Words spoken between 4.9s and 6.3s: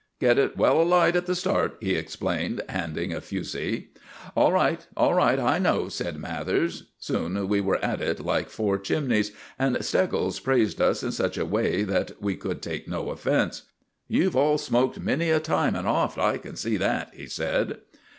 all right, I know," said